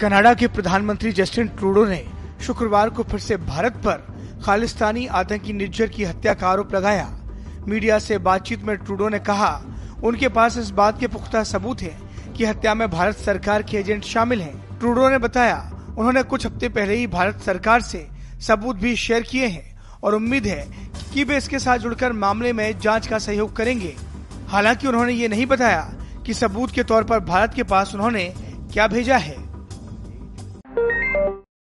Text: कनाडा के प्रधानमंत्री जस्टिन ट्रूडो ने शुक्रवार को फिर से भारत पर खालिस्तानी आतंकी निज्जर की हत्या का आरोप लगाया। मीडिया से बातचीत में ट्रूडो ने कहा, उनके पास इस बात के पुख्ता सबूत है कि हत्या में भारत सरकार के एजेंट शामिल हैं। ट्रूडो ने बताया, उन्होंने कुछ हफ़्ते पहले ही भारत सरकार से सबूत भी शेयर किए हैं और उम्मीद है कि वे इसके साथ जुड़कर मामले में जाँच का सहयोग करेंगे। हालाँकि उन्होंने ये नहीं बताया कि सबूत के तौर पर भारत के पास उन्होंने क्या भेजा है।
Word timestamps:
कनाडा 0.00 0.32
के 0.34 0.46
प्रधानमंत्री 0.46 1.10
जस्टिन 1.12 1.48
ट्रूडो 1.48 1.84
ने 1.84 2.02
शुक्रवार 2.42 2.90
को 2.90 3.02
फिर 3.02 3.20
से 3.20 3.36
भारत 3.36 3.76
पर 3.76 4.04
खालिस्तानी 4.44 5.06
आतंकी 5.06 5.52
निज्जर 5.52 5.86
की 5.88 6.04
हत्या 6.04 6.34
का 6.34 6.48
आरोप 6.48 6.74
लगाया। 6.74 7.06
मीडिया 7.68 7.98
से 7.98 8.18
बातचीत 8.18 8.64
में 8.64 8.76
ट्रूडो 8.76 9.08
ने 9.08 9.18
कहा, 9.18 9.62
उनके 10.04 10.28
पास 10.28 10.58
इस 10.58 10.70
बात 10.70 11.00
के 11.00 11.06
पुख्ता 11.06 11.42
सबूत 11.44 11.82
है 11.82 11.96
कि 12.36 12.44
हत्या 12.44 12.74
में 12.74 12.88
भारत 12.90 13.16
सरकार 13.16 13.62
के 13.62 13.76
एजेंट 13.76 14.04
शामिल 14.04 14.42
हैं। 14.42 14.78
ट्रूडो 14.78 15.08
ने 15.08 15.18
बताया, 15.18 15.56
उन्होंने 15.98 16.22
कुछ 16.22 16.46
हफ़्ते 16.46 16.68
पहले 16.68 16.96
ही 16.96 17.06
भारत 17.06 17.40
सरकार 17.40 17.80
से 17.80 18.06
सबूत 18.40 18.76
भी 18.76 18.94
शेयर 18.96 19.22
किए 19.22 19.46
हैं 19.46 19.76
और 20.02 20.14
उम्मीद 20.14 20.46
है 20.46 20.68
कि 21.14 21.24
वे 21.24 21.36
इसके 21.36 21.58
साथ 21.58 21.78
जुड़कर 21.78 22.12
मामले 22.12 22.52
में 22.52 22.78
जाँच 22.78 23.06
का 23.06 23.18
सहयोग 23.18 23.56
करेंगे। 23.56 23.96
हालाँकि 24.48 24.88
उन्होंने 24.88 25.12
ये 25.12 25.28
नहीं 25.28 25.46
बताया 25.46 25.82
कि 26.26 26.34
सबूत 26.34 26.70
के 26.70 26.82
तौर 26.82 27.04
पर 27.04 27.20
भारत 27.24 27.54
के 27.54 27.62
पास 27.64 27.94
उन्होंने 27.94 28.32
क्या 28.72 28.86
भेजा 28.86 29.16
है। 29.16 29.44